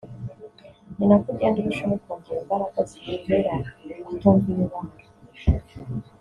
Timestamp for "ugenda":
1.33-1.57